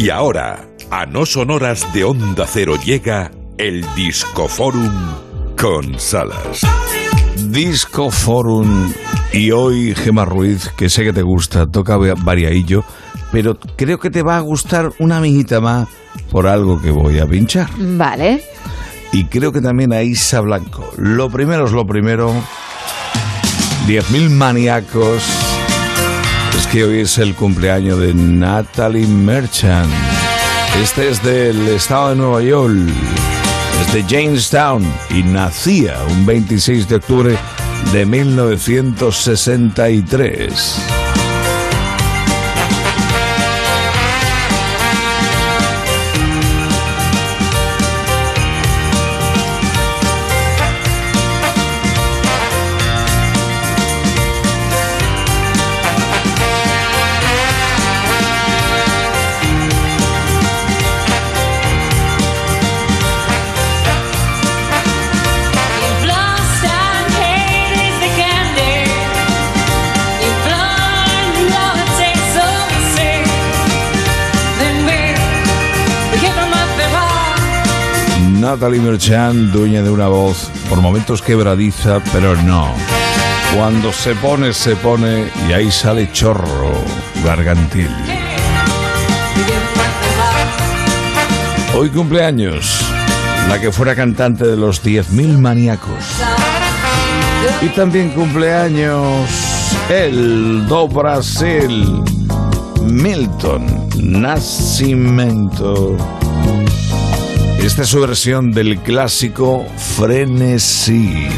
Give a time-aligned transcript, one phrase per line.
[0.00, 4.90] Y ahora, a no sonoras de Onda Cero llega el Disco Forum
[5.60, 6.62] con Salas.
[7.50, 8.94] Disco Forum
[9.34, 12.82] y hoy Gema Ruiz, que sé que te gusta, toca variadillo,
[13.30, 15.86] pero creo que te va a gustar una amiguita más
[16.30, 17.68] por algo que voy a pinchar.
[17.76, 18.42] Vale.
[19.12, 20.90] Y creo que también a Isa Blanco.
[20.96, 22.32] Lo primero es lo primero.
[23.86, 25.49] 10.000 maníacos.
[26.56, 29.92] Es que hoy es el cumpleaños de Natalie Merchant.
[30.82, 32.74] Este es del estado de Nueva York.
[33.80, 37.38] Es de Jamestown y nacía un 26 de octubre
[37.92, 40.99] de 1963.
[78.50, 82.66] Natalie Merchant, dueña de una voz por momentos quebradiza, pero no.
[83.54, 86.72] Cuando se pone, se pone y ahí sale chorro
[87.24, 87.88] gargantil.
[91.76, 92.80] Hoy cumpleaños,
[93.48, 96.04] la que fuera cantante de los 10.000 maníacos.
[97.62, 99.30] Y también cumpleaños
[99.88, 102.02] el do Brasil,
[102.82, 105.96] Milton Nascimento.
[107.62, 109.66] Esta es su versión del clásico
[109.96, 111.28] Frenesí.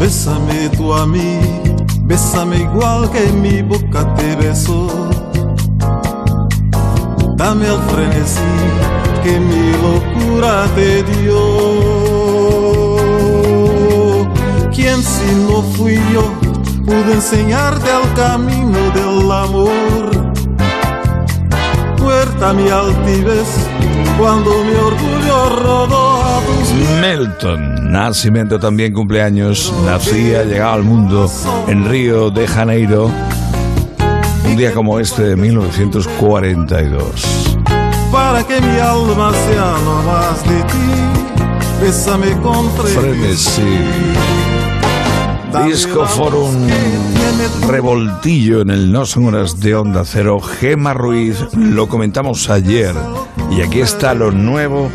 [0.00, 1.38] Bésame tú a mí,
[2.02, 4.88] bésame igual que mi boca te besó.
[7.36, 8.40] Dame el frenesí
[9.22, 12.17] que mi locura te dio.
[15.58, 16.22] No fui yo
[16.86, 20.10] pude enseñarte el camino del amor?
[21.96, 23.48] Puerta mi altivez
[24.18, 26.70] cuando mi orgullo rodó a tus
[27.00, 31.28] Melton, nacimiento también cumpleaños, nacía, llegaba al mundo
[31.66, 33.10] en Río de Janeiro,
[34.44, 37.58] un día como este de 1942.
[38.12, 40.92] Para que mi alma sea no más de ti,
[41.82, 44.67] bésame con frenesí.
[45.64, 46.68] Disco Forum
[47.66, 50.40] revoltillo en el No Son Horas de Onda Cero.
[50.40, 52.94] Gema Ruiz, lo comentamos ayer.
[53.50, 54.90] Y aquí está lo nuevo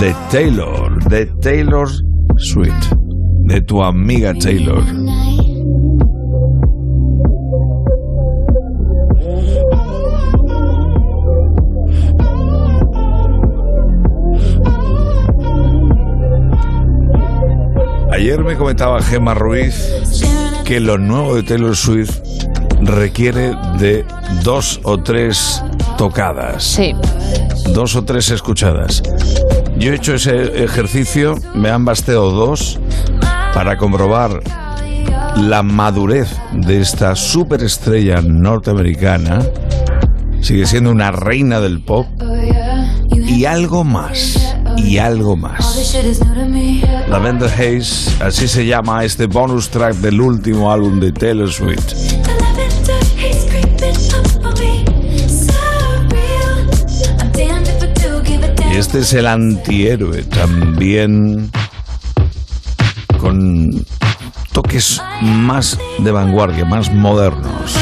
[0.00, 1.88] de Taylor, de Taylor
[2.38, 2.72] Sweet,
[3.44, 4.82] de tu amiga Taylor.
[18.28, 19.74] Ayer me comentaba Gemma Ruiz
[20.66, 22.20] que lo nuevo de Taylor Swift
[22.82, 24.04] requiere de
[24.44, 25.64] dos o tres
[25.96, 26.62] tocadas.
[26.62, 26.92] Sí.
[27.72, 29.02] Dos o tres escuchadas.
[29.78, 32.78] Yo he hecho ese ejercicio, me han bastado dos
[33.54, 34.42] para comprobar
[35.36, 39.40] la madurez de esta superestrella norteamericana.
[40.42, 42.06] Sigue siendo una reina del pop.
[43.10, 45.76] Y algo más y algo más.
[47.08, 51.94] Lavender Haze, así se llama este bonus track del último álbum de Taylor Swift.
[58.70, 61.50] Y este es el antihéroe también
[63.20, 63.84] con
[64.52, 67.74] toques más de vanguardia, más modernos.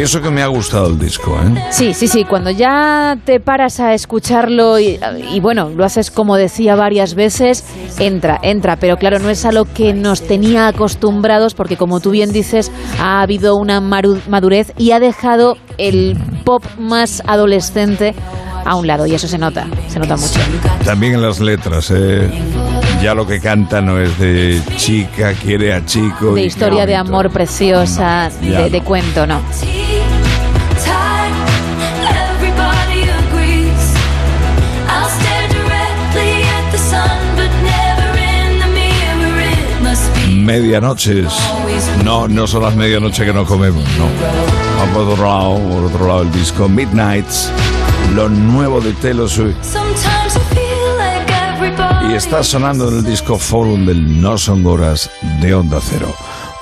[0.00, 1.62] Confieso que me ha gustado el disco, ¿eh?
[1.72, 2.24] Sí, sí, sí.
[2.24, 4.98] Cuando ya te paras a escucharlo y,
[5.42, 7.66] bueno, lo haces como decía varias veces,
[7.98, 8.76] entra, entra.
[8.76, 12.72] Pero claro, no es a lo que nos tenía acostumbrados porque como tú bien dices,
[12.98, 16.16] ha habido una madurez y ha dejado el
[16.46, 18.14] pop más adolescente
[18.64, 20.40] a un lado y eso se nota, se nota mucho.
[20.82, 22.30] También en las letras, ¿eh?
[23.02, 26.34] Ya lo que canta no es de chica quiere a chico.
[26.34, 29.40] De historia de amor preciosa, de, cuento, no.
[40.28, 41.32] medianoches.
[42.04, 44.06] No, no son las medianoche que no comemos, no.
[44.78, 47.52] Vamos por otro lado, por otro lado el disco Midnights,
[48.14, 49.56] lo nuevo de Taylor Swift.
[52.10, 55.08] Y está sonando en el disco Forum del No Son Horas
[55.40, 56.12] de Onda Cero.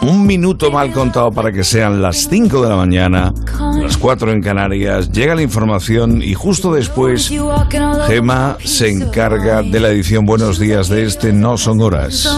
[0.02, 3.32] Un minuto mal contado para que sean las 5 de la mañana,
[3.80, 5.10] las 4 en Canarias.
[5.10, 7.32] Llega la información y justo después
[8.06, 12.28] Gema se encarga de la edición Buenos días de este No Son Horas.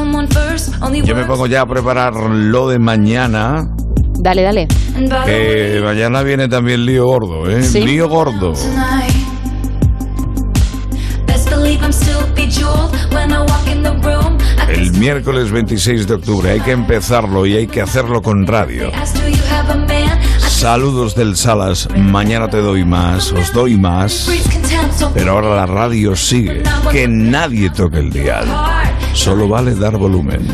[1.04, 3.68] Yo me pongo ya a preparar lo de mañana.
[4.20, 4.68] Dale, dale.
[5.26, 7.68] Que mañana viene también lío gordo, ¿eh?
[7.74, 8.52] Lío gordo.
[14.68, 16.50] El miércoles 26 de octubre.
[16.50, 18.90] Hay que empezarlo y hay que hacerlo con radio.
[20.38, 24.28] Saludos del Salas, mañana te doy más, os doy más.
[25.14, 26.62] Pero ahora la radio sigue,
[26.92, 28.46] que nadie toque el dial.
[29.14, 30.46] Solo vale dar volumen.